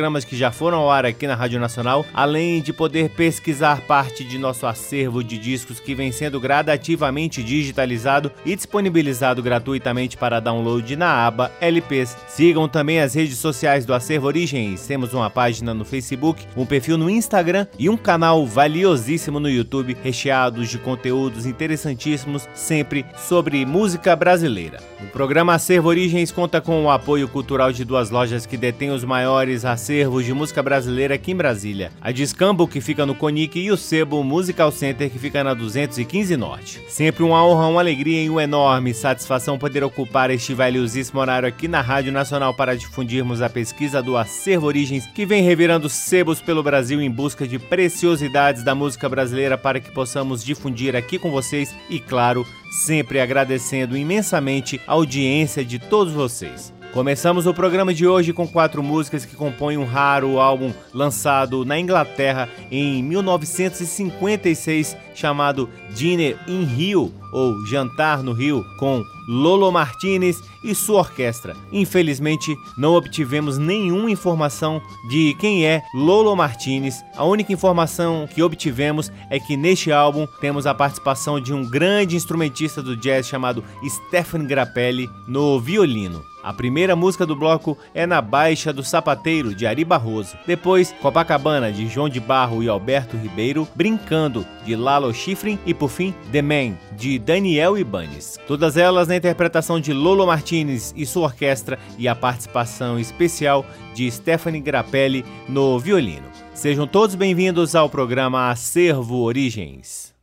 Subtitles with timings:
[0.00, 4.24] programas que já foram ao ar aqui na Rádio Nacional, além de poder pesquisar parte
[4.24, 10.96] de nosso acervo de discos que vem sendo gradativamente digitalizado e disponibilizado gratuitamente para download
[10.96, 12.16] na aba LPs.
[12.28, 14.86] Sigam também as redes sociais do Acervo Origens.
[14.86, 19.94] Temos uma página no Facebook, um perfil no Instagram e um canal valiosíssimo no YouTube,
[20.02, 24.78] recheados de conteúdos interessantíssimos, sempre sobre música brasileira.
[25.02, 29.04] O programa Acervo Origens conta com o apoio cultural de duas lojas que detêm os
[29.04, 31.90] maiores acervos de música brasileira aqui em Brasília.
[32.02, 36.36] A Discambo, que fica no Conic, e o Sebo Musical Center, que fica na 215
[36.36, 36.82] Norte.
[36.86, 41.66] Sempre uma honra, uma alegria e uma enorme satisfação poder ocupar este valiosíssimo horário aqui
[41.66, 46.62] na Rádio Nacional para difundirmos a pesquisa do Acervo Origens, que vem revirando sebos pelo
[46.62, 51.74] Brasil em busca de preciosidades da música brasileira para que possamos difundir aqui com vocês
[51.88, 56.79] e, claro, sempre agradecendo imensamente a audiência de todos vocês.
[56.92, 61.78] Começamos o programa de hoje com quatro músicas que compõem um raro álbum lançado na
[61.78, 70.74] Inglaterra em 1956 chamado Dinner in Rio ou Jantar no Rio com Lolo Martinez e
[70.74, 71.56] sua orquestra.
[71.70, 77.04] Infelizmente, não obtivemos nenhuma informação de quem é Lolo Martinez.
[77.16, 82.16] A única informação que obtivemos é que neste álbum temos a participação de um grande
[82.16, 86.29] instrumentista do jazz chamado Stephen Grappelli no violino.
[86.42, 90.36] A primeira música do bloco é Na Baixa do Sapateiro, de Ari Barroso.
[90.46, 93.68] Depois, Copacabana, de João de Barro e Alberto Ribeiro.
[93.74, 95.58] Brincando, de Lalo Schifrin.
[95.66, 98.38] E por fim, The Man, de Daniel Ibanez.
[98.46, 103.64] Todas elas na interpretação de Lolo Martinez e sua orquestra e a participação especial
[103.94, 106.26] de Stephanie Grappelli no violino.
[106.54, 110.14] Sejam todos bem-vindos ao programa Acervo Origens.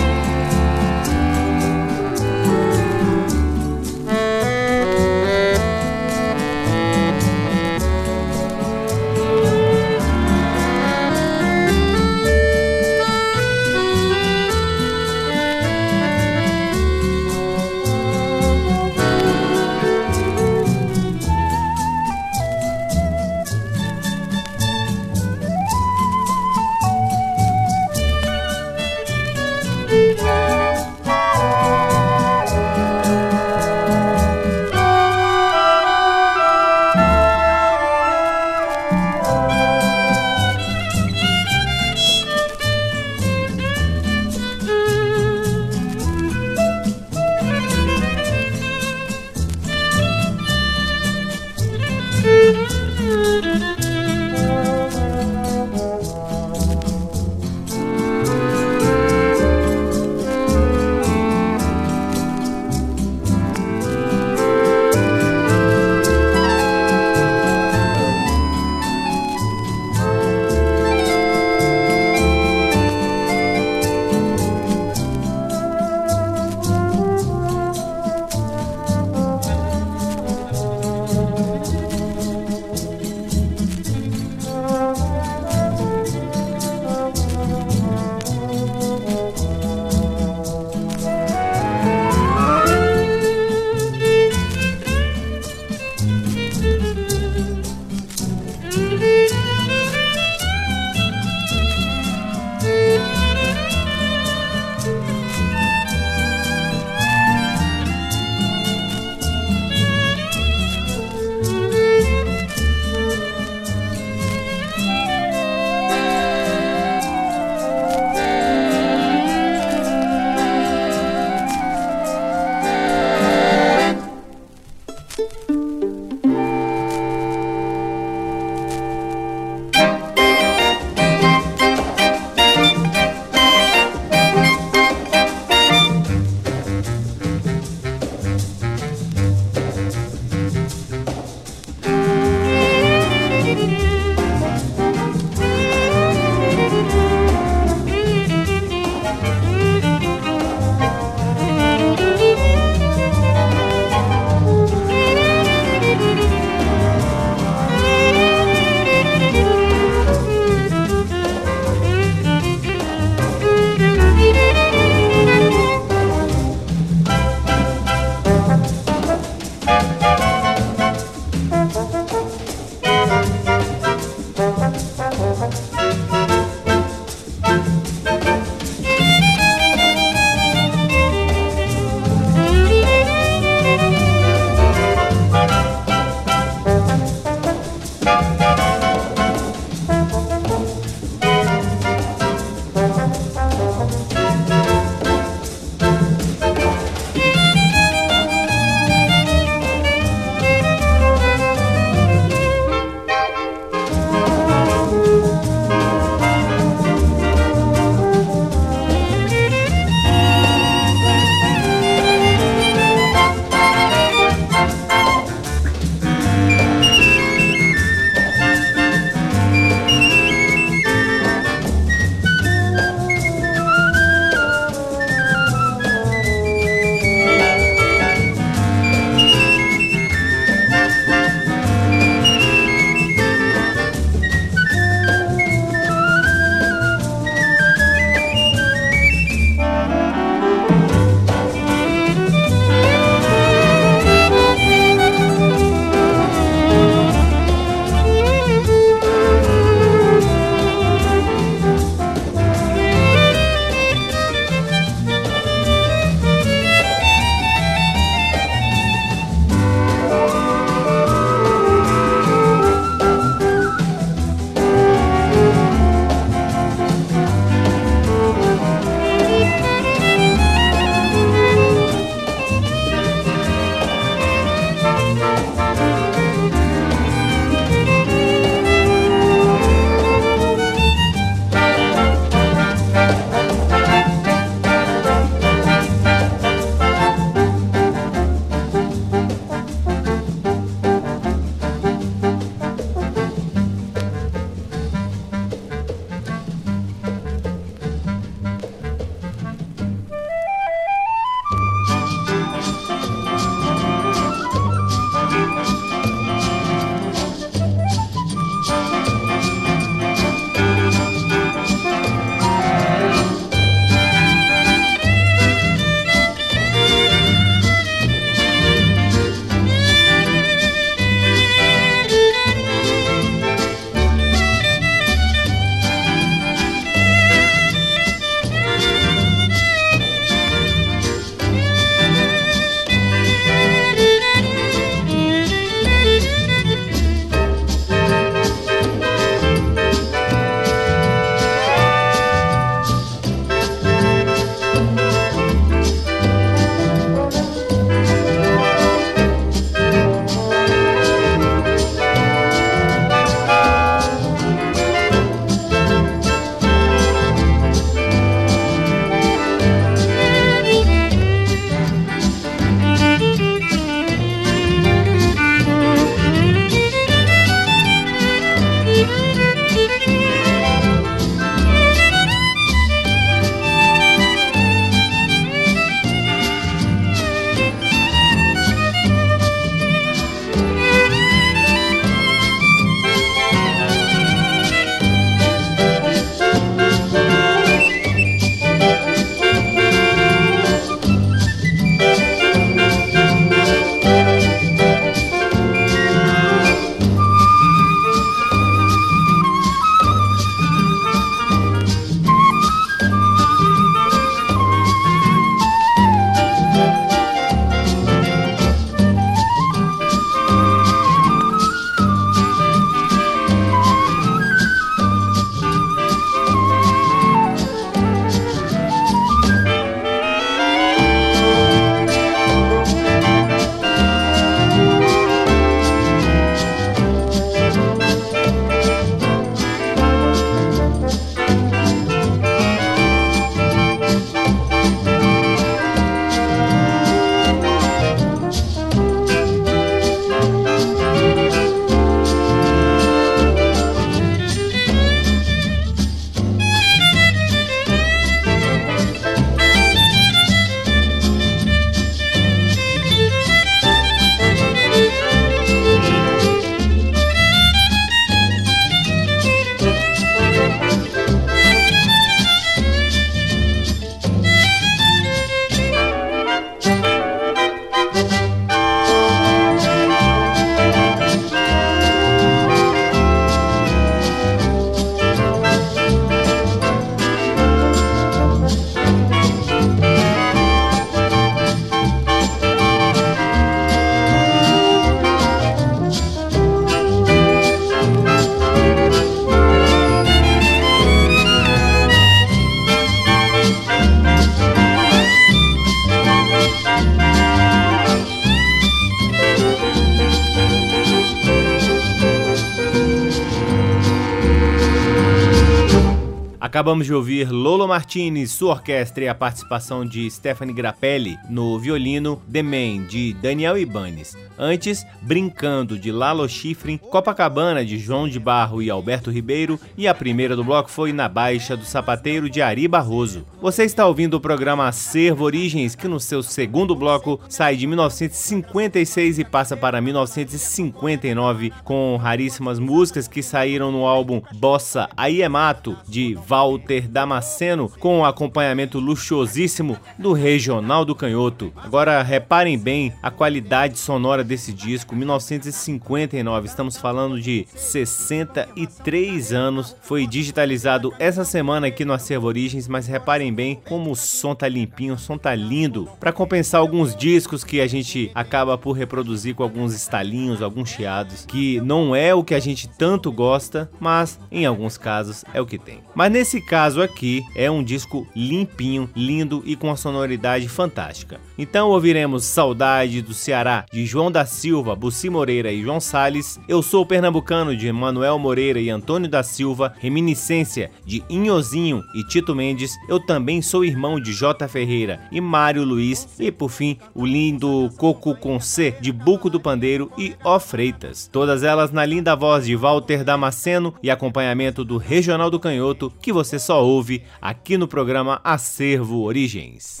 [506.78, 512.40] Acabamos de ouvir Lolo Martinez, sua orquestra e a participação de Stephanie Grappelli no violino
[512.52, 514.36] The Man, de Daniel Ibanez.
[514.58, 520.14] Antes, Brincando, de Lalo Schifrin, Copacabana, de João de Barro e Alberto Ribeiro, e a
[520.14, 523.46] primeira do bloco foi Na Baixa do Sapateiro, de Ari Barroso.
[523.60, 529.38] Você está ouvindo o programa Acervo Origens, que no seu segundo bloco sai de 1956
[529.38, 537.08] e passa para 1959, com raríssimas músicas que saíram no álbum Bossa Aiemato, de Walter
[537.08, 541.72] Damasceno, com o acompanhamento luxuosíssimo do Regional do Canhoto.
[541.76, 549.94] Agora reparem bem a qualidade sonora desse disco, 1959, estamos falando de 63 anos.
[550.00, 554.66] Foi digitalizado essa semana aqui no Acervo Origens, mas reparem bem como o som tá
[554.66, 556.08] limpinho, o som tá lindo.
[556.18, 561.44] Para compensar alguns discos que a gente acaba por reproduzir com alguns estalinhos, alguns chiados,
[561.46, 565.66] que não é o que a gente tanto gosta, mas em alguns casos é o
[565.66, 566.00] que tem.
[566.14, 571.47] Mas nesse caso aqui é um disco limpinho, lindo e com uma sonoridade fantástica.
[571.58, 576.60] Então ouviremos Saudade do Ceará de João da Silva, Bussi Moreira e João Sales.
[576.68, 582.54] Eu sou pernambucano de Manuel Moreira e Antônio da Silva, Reminiscência de Inhozinho e Tito
[582.54, 582.94] Mendes.
[583.08, 587.90] Eu também sou irmão de J Ferreira e Mário Luiz e por fim o lindo
[587.96, 591.28] Coco com C de Buco do Pandeiro e O Freitas.
[591.32, 596.32] Todas elas na linda voz de Walter Damasceno e acompanhamento do Regional do Canhoto que
[596.32, 600.00] você só ouve aqui no programa Acervo Origens.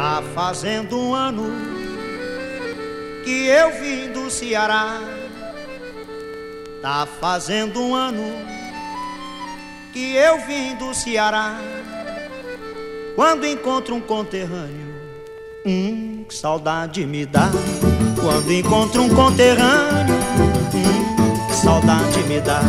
[0.00, 1.44] Tá fazendo um ano
[3.22, 4.98] que eu vim do Ceará.
[6.80, 8.24] Tá fazendo um ano
[9.92, 11.60] que eu vim do Ceará.
[13.14, 14.94] Quando encontro um conterrâneo,
[15.66, 17.50] hum, que saudade me dá.
[18.18, 20.14] Quando encontro um conterrâneo,
[20.74, 22.62] hum, que saudade me dá.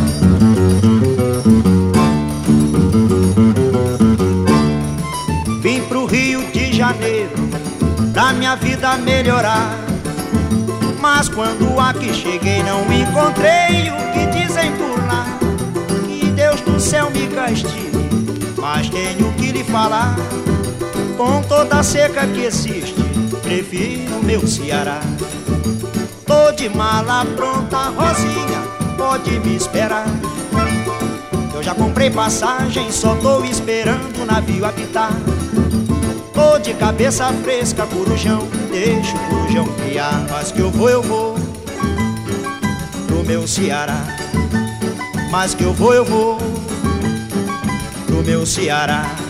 [8.12, 9.74] Pra minha vida melhorar.
[11.00, 15.26] Mas quando aqui cheguei não encontrei o que dizem por lá.
[16.06, 17.90] Que Deus do céu me castigue,
[18.56, 20.14] mas tenho que lhe falar.
[21.16, 22.94] Com toda a seca que existe,
[23.42, 25.00] prefiro meu Ceará.
[26.26, 28.62] Tô de mala pronta, Rosinha,
[28.96, 30.06] pode me esperar.
[31.54, 35.12] Eu já comprei passagem, só tô esperando o navio apitar.
[36.60, 40.26] De cabeça fresca, corujão, deixa o corujão criar.
[40.30, 41.34] Mas que eu vou, eu vou
[43.06, 44.04] pro meu Ceará.
[45.30, 46.38] Mas que eu vou, eu vou
[48.06, 49.21] pro meu Ceará.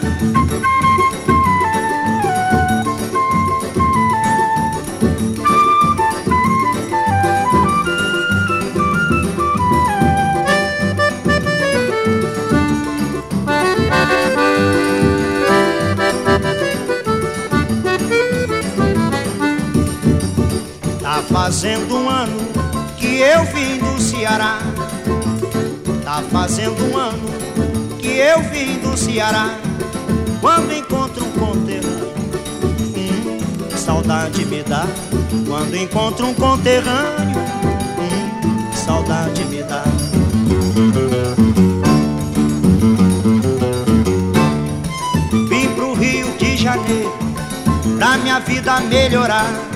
[21.32, 22.36] Fazendo um ano
[22.98, 24.58] que eu vim do Ceará.
[26.04, 29.56] Tá fazendo um ano que eu vim do Ceará.
[30.42, 32.12] Quando encontro um conterrâneo,
[32.94, 34.86] hum, saudade me dá.
[35.48, 37.40] Quando encontro um conterrâneo,
[37.98, 39.84] hum, saudade me dá.
[45.48, 47.16] Vim pro Rio de Janeiro
[47.96, 49.71] pra minha vida melhorar.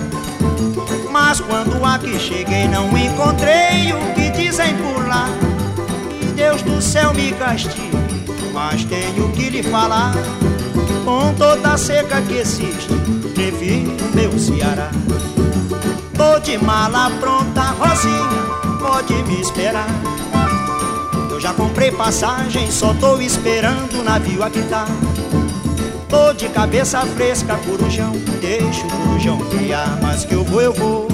[1.18, 5.30] Mas quando aqui cheguei não encontrei o que dizem por lá.
[6.10, 10.12] Que Deus do céu me castigue, mas tenho que lhe falar.
[11.06, 12.92] Com toda a seca que existe,
[13.34, 14.90] prefiro meu Ceará.
[16.14, 19.88] Tô de mala pronta, Rosinha, pode me esperar.
[21.30, 24.84] Eu já comprei passagem, só tô esperando o navio aqui tá
[26.08, 31.08] Tô de cabeça fresca, corujão, deixa o corujão criar, mas que eu vou, eu vou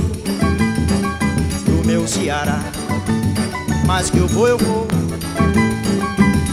[1.64, 2.60] pro meu Ceará.
[3.86, 4.86] Mas que eu vou, eu vou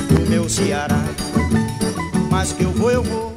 [0.08, 1.04] pro meu Ceará.
[2.30, 3.29] Mas que eu vou, eu vou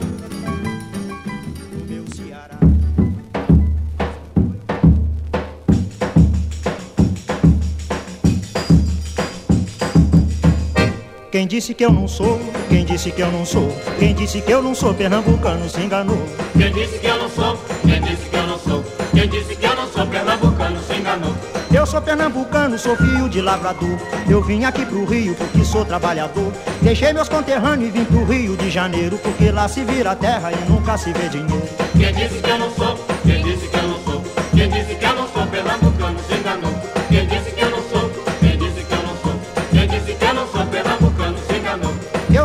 [11.32, 12.38] Quem disse que eu não sou?
[12.68, 13.74] Quem disse que eu não sou?
[13.98, 16.28] Quem disse que eu não sou pernambucano se enganou?
[16.52, 17.56] Quem disse que eu não sou?
[17.86, 18.84] Quem disse que eu não sou?
[19.14, 21.34] Quem disse que eu não sou pernambucano se enganou?
[21.72, 23.98] Eu sou pernambucano, sou filho de lavrador.
[24.28, 26.52] Eu vim aqui pro Rio porque sou trabalhador.
[26.82, 30.70] Deixei meus conterrâneos e vim pro Rio de Janeiro porque lá se vira terra e
[30.70, 31.66] nunca se vê dinheiro.
[31.98, 32.94] Quem disse que eu não sou?
[33.24, 34.22] Quem disse que eu não sou?
[34.54, 35.01] Quem disse que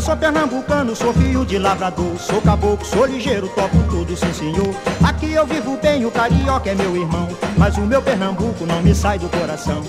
[0.07, 4.73] sou pernambucano sou filho de lavrador Sou caboclo, sou ligeiro, toco tudo, sim senhor.
[5.05, 8.95] Aqui eu vivo bem, o carioca é meu irmão Mas o meu Pernambuco não me
[8.95, 9.83] sai do coração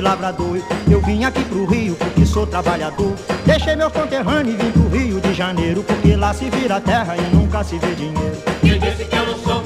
[0.00, 0.60] lavrador.
[0.90, 3.14] Eu vim aqui pro Rio porque sou trabalhador.
[3.46, 5.82] Deixei meus conterrâneos e vim pro Rio de Janeiro.
[5.82, 8.36] Porque lá se vira terra e nunca se vê dinheiro.
[8.60, 9.59] Quem disse que eu não sou?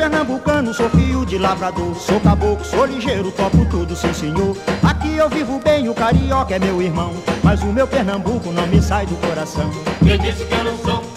[0.00, 1.94] Pernambucano, sou filho de lavrador.
[1.94, 4.56] Sou caboclo, sou ligeiro, topo tudo, sim senhor.
[4.82, 7.12] Aqui eu vivo bem, o carioca é meu irmão.
[7.44, 9.70] Mas o meu Pernambuco não me sai do coração.
[10.02, 11.09] Quem disse que eu não sou?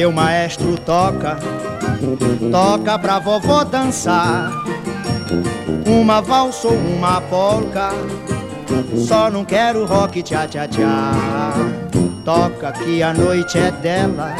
[0.00, 1.36] Seu maestro, toca.
[2.50, 4.50] Toca pra vovó dançar
[5.86, 7.90] uma valsa ou uma polca.
[8.96, 11.12] Só não quero rock tchá tchá tchá.
[12.24, 14.34] Toca que a noite é dela,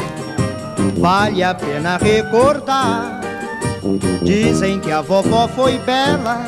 [0.97, 3.21] vale a pena recordar.
[4.23, 6.43] Dizem que a vovó foi bela,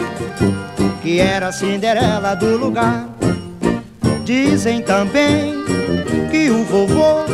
[1.04, 3.08] que era a Cinderela do lugar.
[4.26, 5.54] Dizem também
[6.32, 7.26] que o vovô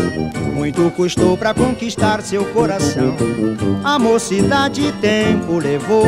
[0.59, 3.15] muito custou para conquistar seu coração.
[3.81, 6.05] A mocidade tempo levou,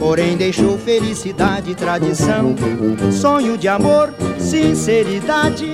[0.00, 2.56] porém deixou felicidade e tradição.
[3.12, 5.68] Sonho de amor, sinceridade,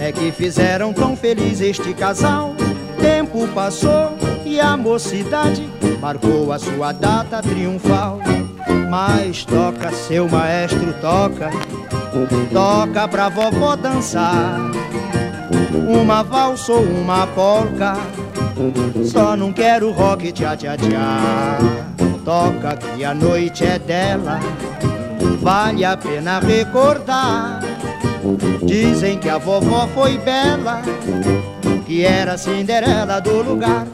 [0.00, 2.56] é que fizeram tão feliz este casal.
[3.00, 5.64] Tempo passou e a mocidade
[6.00, 8.18] marcou a sua data triunfal.
[8.90, 11.50] Mas toca, seu maestro, toca
[12.52, 14.58] Toca pra vovó dançar
[15.72, 17.96] Uma valsa ou uma polca.
[19.04, 21.58] Só não quero rock tchá tchá tchá.
[22.24, 24.40] Toca que a noite é dela.
[25.40, 27.60] Vale a pena recordar.
[28.64, 30.82] Dizem que a vovó foi bela
[31.86, 33.86] Que era a Cinderela do lugar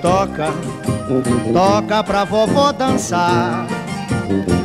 [0.00, 0.48] toca,
[1.52, 3.66] toca pra vovó dançar.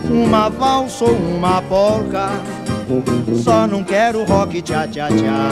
[0.10, 2.30] Uma valsa ou uma polca,
[3.44, 5.50] só não quero rock tchá tchá tchá.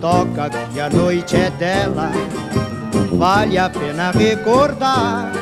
[0.00, 2.10] Toca que a noite é dela,
[3.12, 5.32] vale a pena recordar.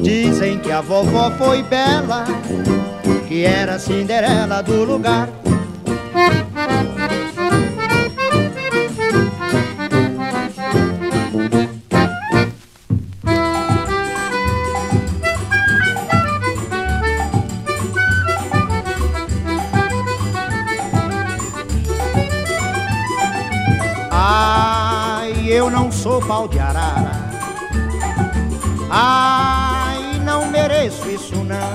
[0.00, 2.24] Dizem que a vovó foi bela,
[3.26, 5.28] que era Cinderela do lugar.
[30.84, 31.74] Mereço isso não.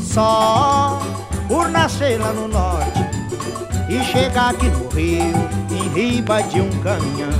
[0.00, 1.00] Só
[1.46, 3.00] por nascer lá no norte
[3.88, 5.32] e chegar aqui no Rio
[5.70, 7.30] em riba de um caminhão.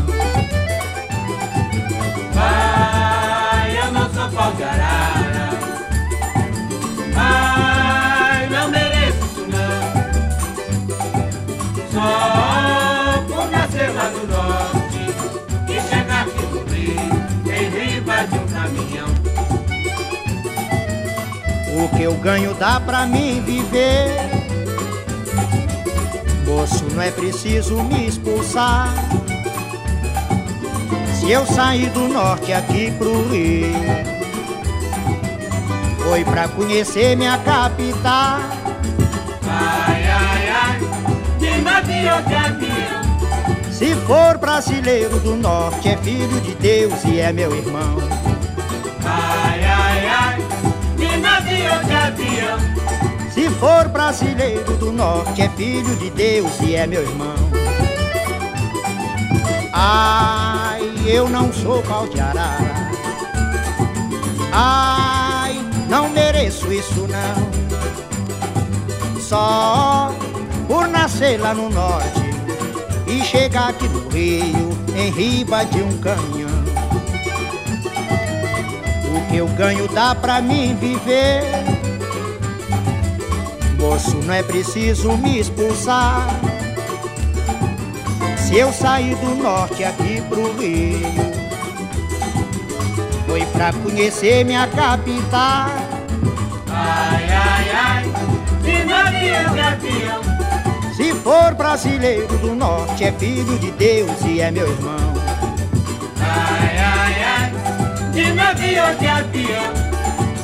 [2.36, 4.30] Ai, eu não sou
[21.82, 24.14] O que eu ganho dá pra mim viver.
[26.46, 28.94] Moço, não é preciso me expulsar.
[31.18, 33.74] Se eu sair do norte aqui pro Rio,
[36.04, 38.38] foi pra conhecer minha capital.
[39.48, 40.80] Ai, ai, ai,
[41.40, 47.32] de navio de avião, Se for brasileiro do norte, é filho de Deus e é
[47.32, 48.21] meu irmão.
[53.32, 57.34] Se for brasileiro do norte, é filho de Deus e é meu irmão.
[59.72, 62.92] Ai, eu não sou pau de arara.
[64.52, 67.50] Ai, não mereço isso não.
[69.20, 70.12] Só
[70.68, 72.20] por nascer lá no norte
[73.06, 76.62] e chegar aqui no Rio em riba de um caminhão.
[79.14, 81.42] O que eu ganho dá pra mim viver.
[83.82, 86.28] Moço, não é preciso me expulsar.
[88.38, 91.00] Se eu sair do norte aqui pro Rio,
[93.26, 95.68] foi pra conhecer minha capital.
[96.70, 98.04] Ai, ai, ai,
[98.62, 100.20] de navio.
[100.94, 105.12] Se for brasileiro do norte, é filho de Deus e é meu irmão.
[106.20, 107.52] Ai, ai, ai,
[108.12, 109.91] de navio de avião.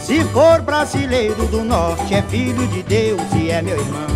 [0.09, 4.09] Se for brasileiro do norte, é filho de Deus e é meu irmão.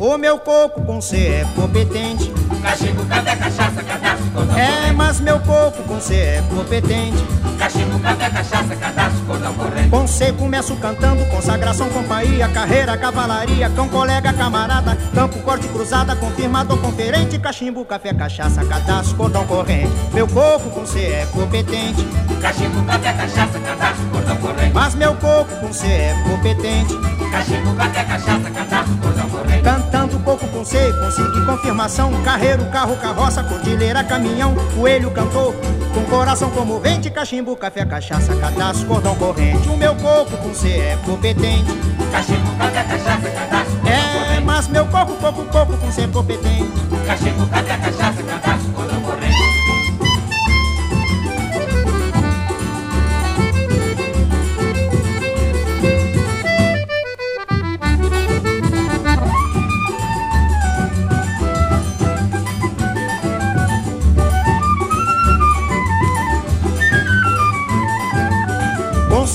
[0.00, 2.37] O meu coco com C é competente.
[2.62, 7.16] Cachimbo, café, cachaça, cadastro, cordão É, mas meu coco com C é competente.
[7.58, 9.88] Cachimbo, café, cachaça, cadastro, cordão corrente.
[9.88, 16.78] Com C começo cantando, consagração, companhia, carreira, cavalaria, cão, colega, camarada, campo, corte, cruzada, confirmador,
[16.78, 19.90] conferente, cachimbo, café, cachaça, cadastro, cordão corrente.
[20.12, 22.06] Meu coco com C é competente,
[22.40, 24.72] Cachimbo, café, cachaça, cadastro, cordão corrente.
[24.72, 26.94] mas meu coco com C é competente.
[27.32, 29.62] Cachimbo, café, cachaça, cadastro, cordão corrente.
[29.62, 35.54] Cantando coco com C, consegui confirmação, carreiro, carro, carroça, cordilheira, caminhão, coelho, cantor,
[35.92, 39.68] com coração comovente, cachimbo, café, cachaça, cadastro, cordão corrente.
[39.68, 41.72] O meu coco com C é competente.
[42.12, 46.72] Cachimbo, café, cachaça, cadastro, É, mas meu coco, coco, coco com C é competente.
[47.06, 48.17] Cachimbo, café, cachaça,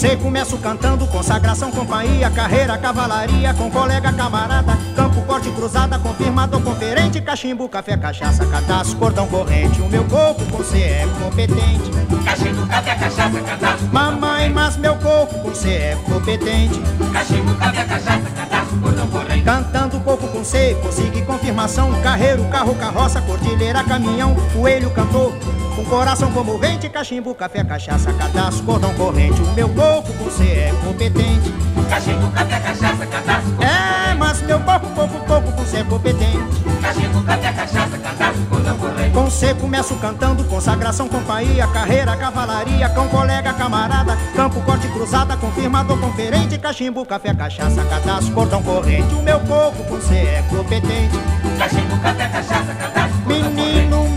[0.04, 6.62] Com C começo cantando, consagração, companhia, carreira, cavalaria, com colega, camarada, campo, corte, cruzada, confirmador,
[6.62, 9.82] conferente, cachimbo, café, cachaça, cadastro, cordão corrente.
[9.82, 11.90] O meu coco com C é competente.
[12.26, 16.82] Cachimbo, café, cachaça, cadastro, Mamãe, mas meu coco com C é competente.
[17.14, 19.44] Cachimbo, café, cachaça, cadastro, cordão corrente.
[19.44, 25.32] Cantando coco com C, consegui confirmação, carreiro, carro, carroça, cordilheira, caminhão, coelho, cantor.
[25.76, 29.42] Com coração comovente, cachimbo, café, cachaça, cadastro, cordão corrente.
[29.42, 31.52] O meu coco com C é competente.
[31.90, 36.64] Cachimbo, café, cachaça, cadastro, É, mas meu coco, coco, coco com C é competente.
[36.82, 39.12] Cachimbo, café, cachaça, cadastro, cordão corrente.
[39.12, 46.00] Com C começo cantando, consagração, companhia, carreira, cavalaria, cão, colega, camarada, campo, corte, cruzada, confirmador,
[46.00, 49.14] conferente, cachimbo, café, cachaça, cadastro, cordão corrente.
[49.16, 51.18] O meu coco com C é competente.
[51.58, 53.54] Cachimbo, café, cachaça, cadastro, cordão corrente.
[53.56, 53.73] Menino,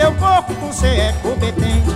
[0.06, 1.90] meu coco com C é competente.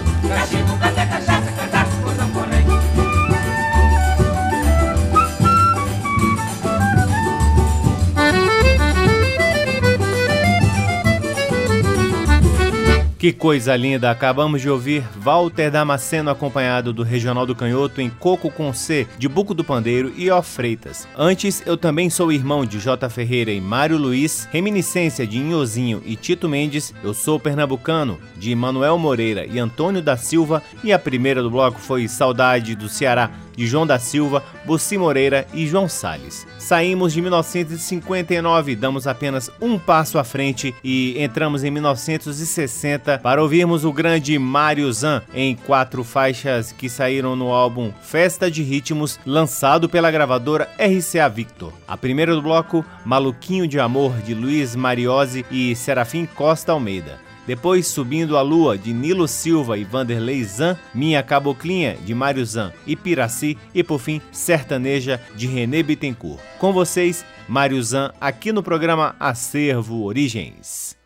[13.21, 14.11] Que coisa linda!
[14.11, 19.29] Acabamos de ouvir Walter Damasceno acompanhado do Regional do Canhoto em Coco com C, de
[19.29, 21.07] Buco do Pandeiro e Ó Freitas.
[21.15, 23.11] Antes, eu também sou irmão de J.
[23.11, 26.95] Ferreira e Mário Luiz, reminiscência de Inhozinho e Tito Mendes.
[27.05, 30.63] Eu sou pernambucano, de Manuel Moreira e Antônio da Silva.
[30.83, 33.31] E a primeira do bloco foi Saudade do Ceará,
[33.61, 36.47] de João da Silva, Bussi Moreira e João Salles.
[36.59, 43.85] Saímos de 1959, damos apenas um passo à frente e entramos em 1960 para ouvirmos
[43.85, 49.91] o grande Mário Zan em quatro faixas que saíram no álbum Festa de Ritmos, lançado
[49.91, 51.71] pela gravadora RCA Victor.
[51.87, 57.30] A primeira do bloco, Maluquinho de Amor, de Luiz Mariose e Serafim Costa Almeida.
[57.51, 62.73] Depois, Subindo a Lua, de Nilo Silva e Vanderlei Zan, Minha Caboclinha, de Mário Zan
[62.87, 66.41] e Piraci, e por fim, Sertaneja, de René Bittencourt.
[66.61, 70.97] Com vocês, Mário Zan, aqui no programa Acervo Origens.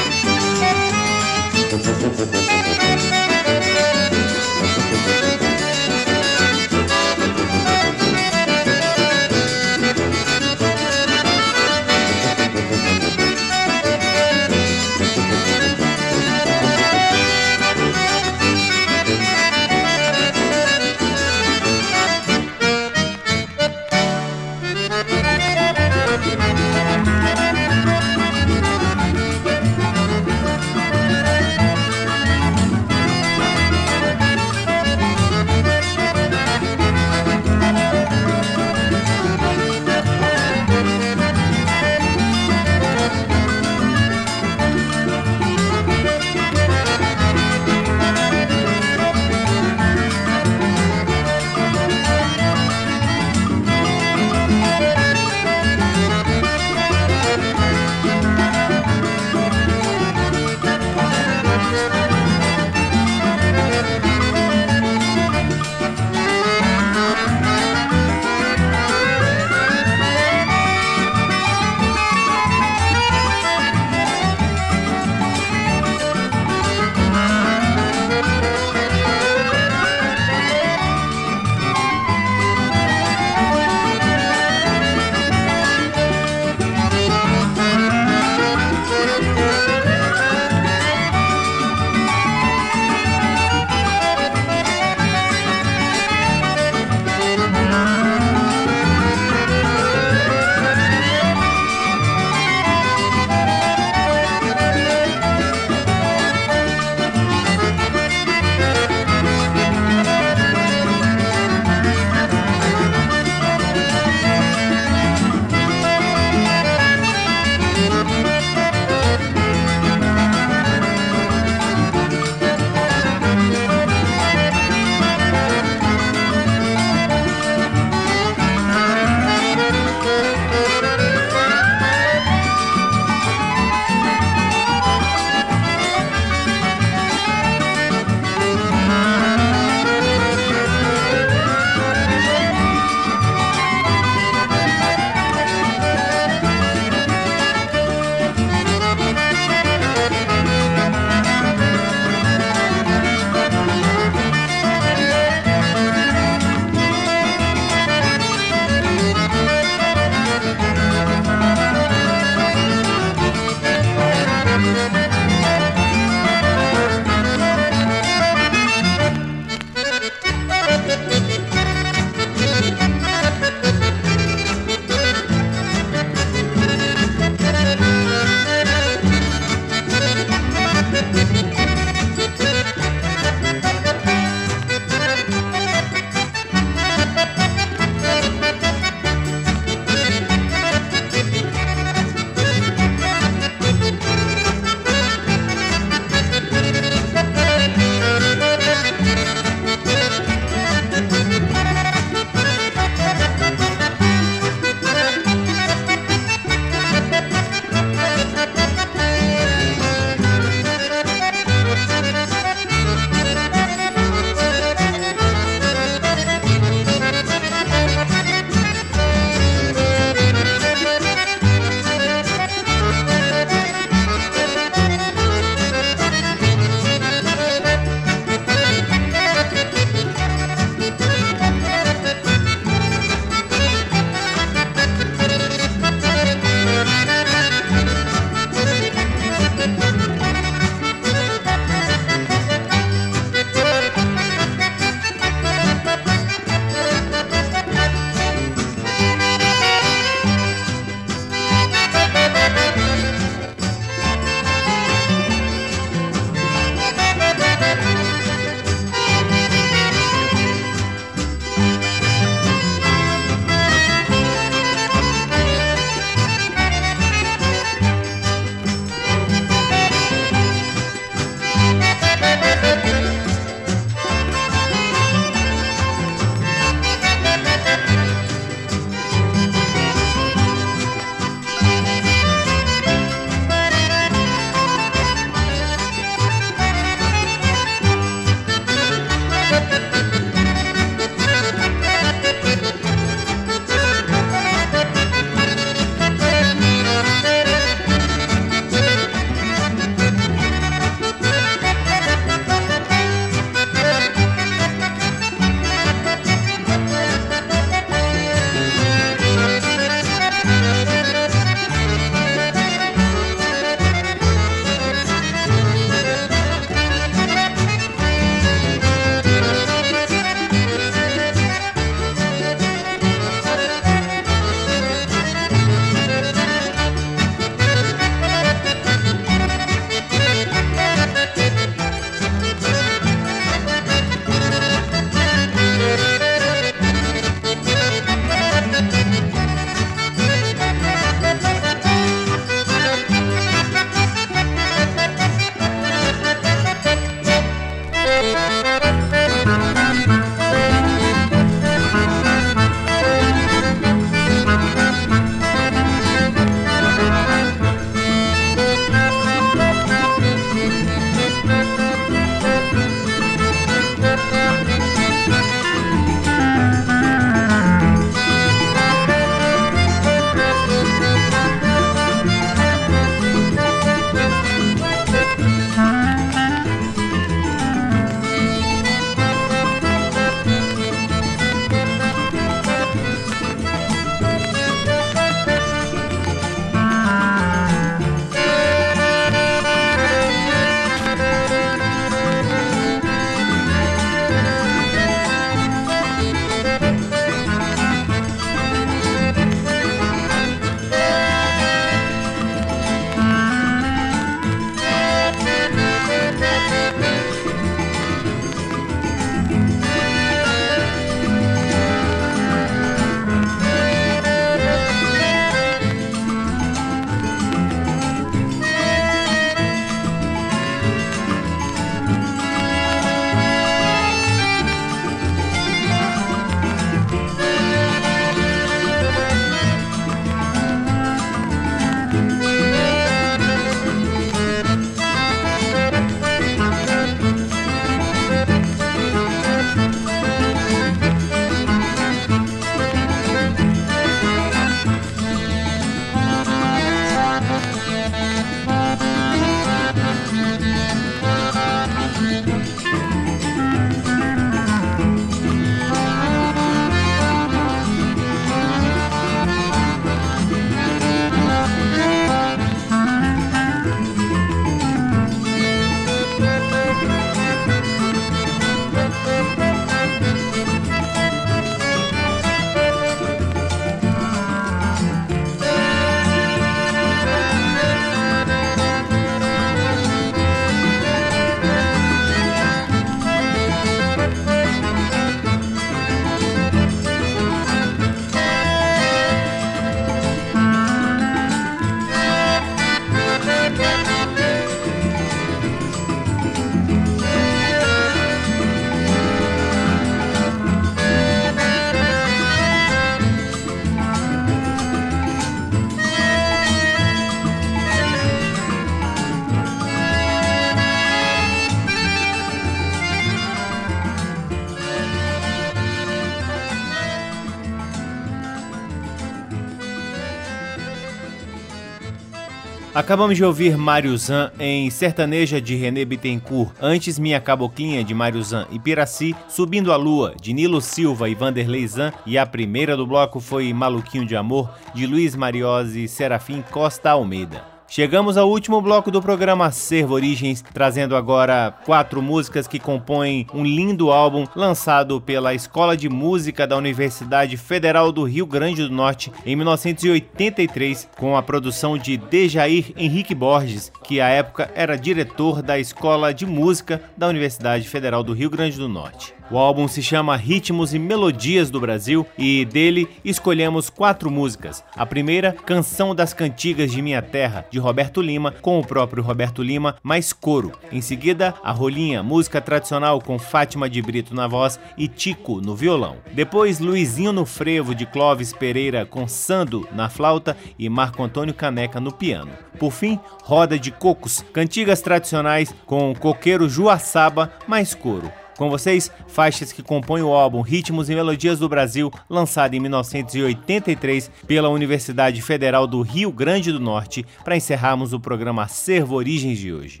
[522.94, 528.40] Acabamos de ouvir Mário Zan em Sertaneja de René Bittencourt, antes Minha Caboclinha de Mário
[528.40, 532.96] Zan e Piraci, Subindo a Lua de Nilo Silva e Vanderlei Zan e a primeira
[532.96, 537.73] do bloco foi Maluquinho de Amor de Luiz Mariose e Serafim Costa Almeida.
[537.94, 543.62] Chegamos ao último bloco do programa Servo Origens, trazendo agora quatro músicas que compõem um
[543.62, 549.30] lindo álbum lançado pela Escola de Música da Universidade Federal do Rio Grande do Norte
[549.46, 555.78] em 1983, com a produção de Dejair Henrique Borges, que à época era diretor da
[555.78, 559.32] Escola de Música da Universidade Federal do Rio Grande do Norte.
[559.50, 564.82] O álbum se chama Ritmos e Melodias do Brasil e dele escolhemos quatro músicas.
[564.96, 569.62] A primeira, Canção das Cantigas de Minha Terra, de Roberto Lima, com o próprio Roberto
[569.62, 570.72] Lima, mais coro.
[570.90, 575.76] Em seguida, A Rolinha, música tradicional com Fátima de Brito na voz e Tico no
[575.76, 576.16] violão.
[576.32, 582.00] Depois, Luizinho no Frevo, de Clóvis Pereira, com Sando na flauta e Marco Antônio Caneca
[582.00, 582.50] no piano.
[582.78, 588.32] Por fim, Roda de Cocos, cantigas tradicionais com Coqueiro Juaçaba, mais coro.
[588.56, 594.30] Com vocês, faixas que compõem o álbum Ritmos e Melodias do Brasil, lançado em 1983
[594.46, 599.72] pela Universidade Federal do Rio Grande do Norte, para encerrarmos o programa Servo Origens de
[599.72, 600.00] hoje.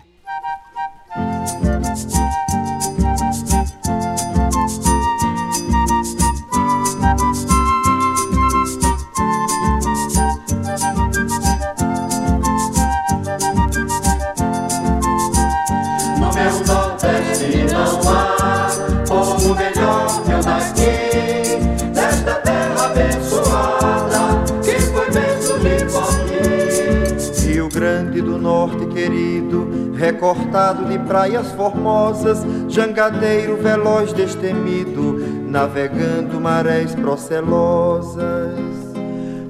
[29.96, 35.18] Recortado de praias formosas, jangadeiro veloz destemido,
[35.48, 38.54] navegando marés procelosas.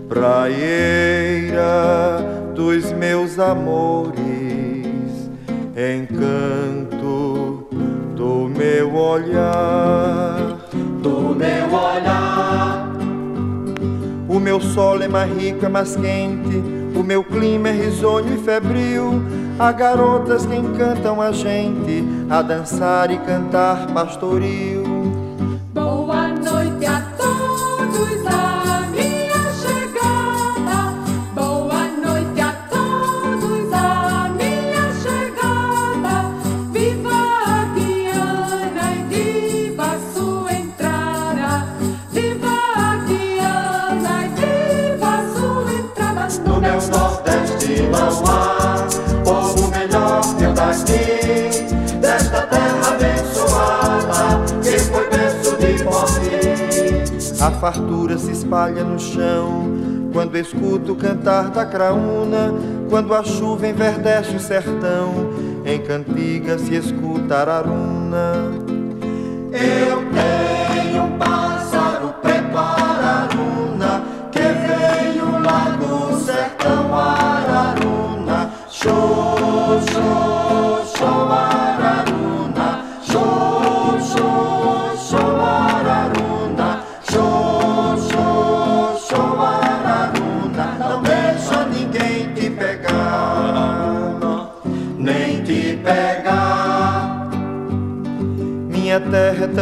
[0.08, 1.62] Praieira
[2.54, 4.14] dos meus amores,
[5.74, 7.66] encanto
[8.14, 10.58] do meu olhar,
[11.02, 12.92] do meu olhar.
[14.28, 18.38] O meu sol é mais rico, é mais quente, o meu clima é risonho e
[18.38, 19.22] febril
[19.58, 24.83] Há garotas que encantam a gente a dançar e cantar pastoril.
[57.64, 59.72] Fartura se espalha no chão,
[60.12, 62.52] quando escuto o cantar da craúna,
[62.90, 65.30] quando a chuva enverdece o sertão,
[65.64, 68.52] em cantiga se escuta araruna.
[69.50, 76.94] Eu tenho um pássaro preto araruna, que veio lá do sertão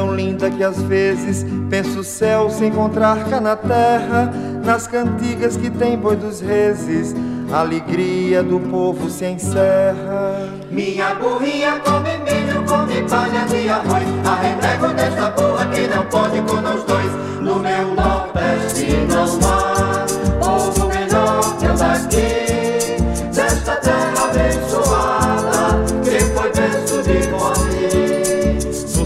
[0.03, 4.33] tão linda que às vezes penso o céu se encontrar cá na terra,
[4.65, 7.15] nas cantigas que tem boi dos reses,
[7.53, 10.49] a alegria do povo se encerra.
[10.69, 16.61] Minha burrinha come milho, come palha de arroz, arremego desta burra que não pode com
[16.61, 17.13] nós dois.
[17.41, 20.05] No meu Nordeste não há
[20.45, 27.23] povo melhor que eu daqui, desta terra abençoada, que foi berço de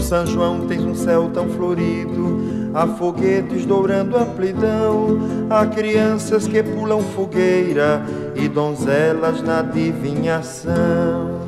[0.07, 0.66] são João tens um
[1.07, 5.17] céu tão florido, há foguetes dourando amplidão,
[5.49, 8.03] há crianças que pulam fogueira
[8.35, 11.39] e donzelas na adivinhação.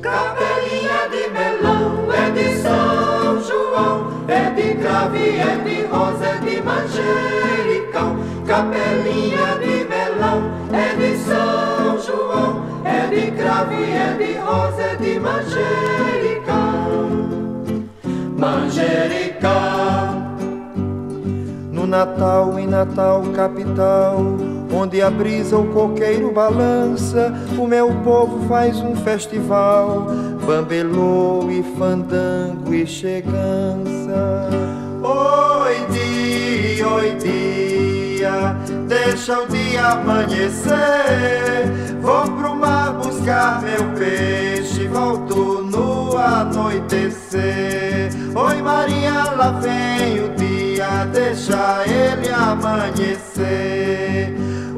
[0.00, 6.62] Capelinha de melão é de São João, é de crave, é de rosa, é de
[6.62, 8.18] manjericão.
[8.46, 15.18] Capelinha de melão é de São João, é de crave, é de rosa, é de
[15.18, 16.27] manjericão
[18.38, 20.28] manjericão.
[21.72, 24.24] No Natal, em Natal, capital,
[24.72, 30.06] onde a brisa o coqueiro balança, o meu povo faz um festival,
[30.46, 34.48] bambelô e fandango e chegança.
[35.02, 40.76] Oi dia, oi dia, deixa o dia amanhecer,
[42.00, 47.07] vou pro mar buscar meu peixe, volto no anoitecer
[49.52, 53.38] vem o dia, deixa ele amanhecer.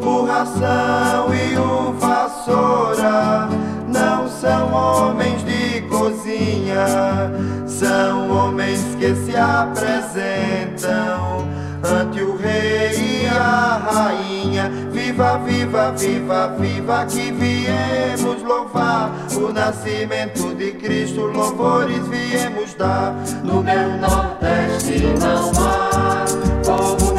[0.02, 3.48] O ração e o vassoura
[3.88, 7.30] não são homens de cozinha,
[7.66, 10.90] são homens que se apresentam
[11.82, 14.39] ante o rei e a rainha
[15.70, 23.14] viva, viva, viva, que viemos louvar o nascimento de Cristo, louvores viemos dar.
[23.44, 26.24] No meu Nordeste não há
[26.64, 27.09] como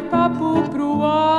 [0.00, 1.37] papo pro ar.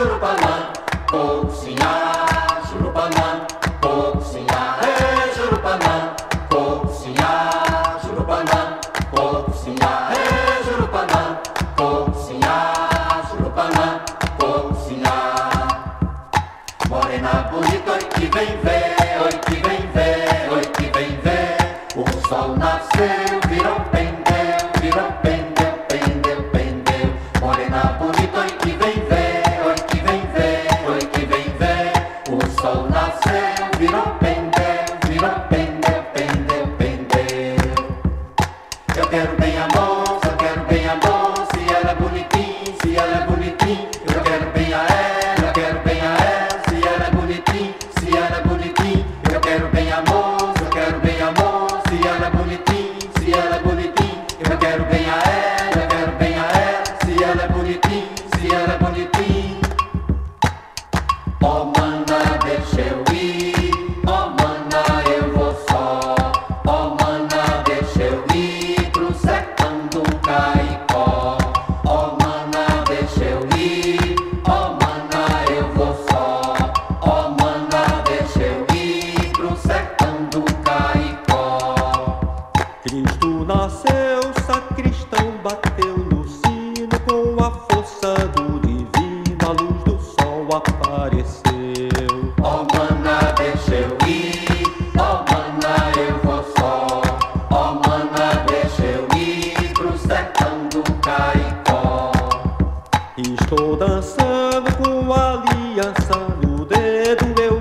[0.00, 0.70] Oh,
[1.12, 1.97] oh, ya.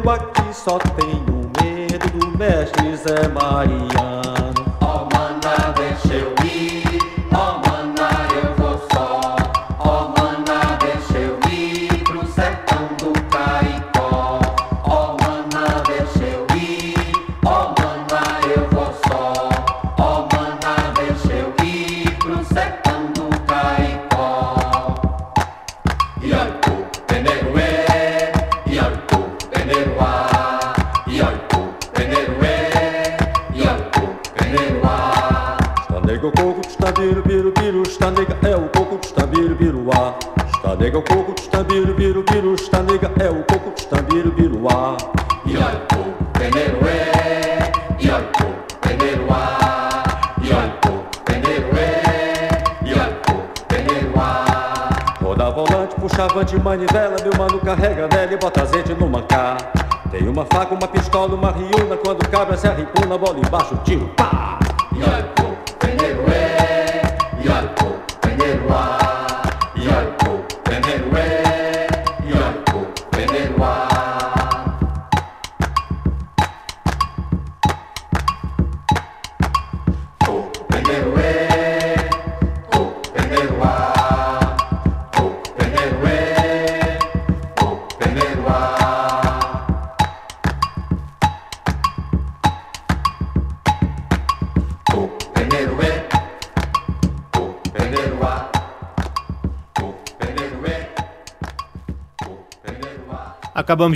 [0.10, 4.37] aqui só tenho medo do mestre Zé Maria.
[43.20, 43.47] é o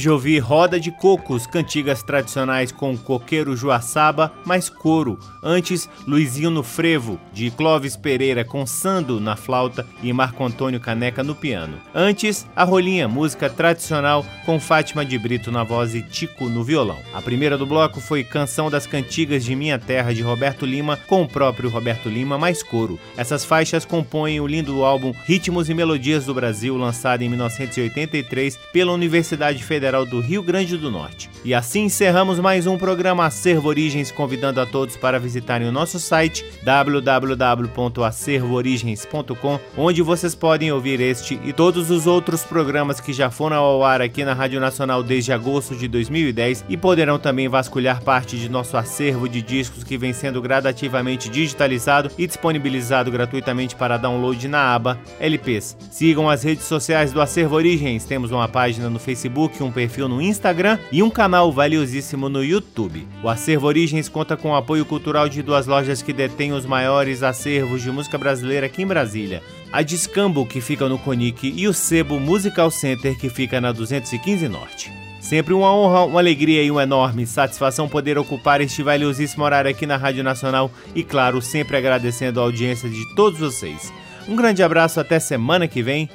[0.02, 5.20] Acabamos de ouvir Roda de Cocos, cantigas tradicionais com coqueiro Joaçaba, mais coro.
[5.44, 11.24] Antes, Luizinho no Frevo, de Clóvis Pereira com Sando na flauta e Marco Antônio Caneca
[11.24, 11.78] no piano.
[11.94, 16.98] Antes, A Rolinha, música tradicional com Fátima de Brito na voz e Tico no violão.
[17.14, 21.24] A primeira do bloco foi Canção das Cantigas de Minha Terra, de Roberto Lima, com
[21.24, 23.00] o próprio Roberto Lima, mais coro.
[23.16, 28.94] Essas faixas compõem o lindo álbum Ritmos e Melodias do Brasil, lançado em 1983 pela
[28.94, 31.30] Universidade Universidade Federal do Rio Grande do Norte.
[31.44, 36.00] E assim encerramos mais um programa Acervo Origens, convidando a todos para visitarem o nosso
[36.00, 43.58] site www.acervoorigens.com, onde vocês podem ouvir este e todos os outros programas que já foram
[43.58, 48.38] ao ar aqui na Rádio Nacional desde agosto de 2010 e poderão também vasculhar parte
[48.38, 54.48] de nosso acervo de discos que vem sendo gradativamente digitalizado e disponibilizado gratuitamente para download
[54.48, 55.76] na aba LPs.
[55.90, 60.22] Sigam as redes sociais do Acervo Origens, temos uma página no Facebook um perfil no
[60.22, 63.08] Instagram e um canal valiosíssimo no YouTube.
[63.24, 67.24] O Acervo Origens conta com o apoio cultural de duas lojas que detêm os maiores
[67.24, 69.42] acervos de música brasileira aqui em Brasília.
[69.74, 74.48] A Discambo, que fica no Conic, e o Sebo Musical Center, que fica na 215
[74.48, 74.92] Norte.
[75.20, 79.88] Sempre uma honra, uma alegria e uma enorme satisfação poder ocupar este valiosíssimo horário aqui
[79.88, 83.92] na Rádio Nacional e, claro, sempre agradecendo a audiência de todos vocês.
[84.28, 86.08] Um grande abraço, até semana que vem.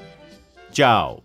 [0.70, 1.24] Tchau!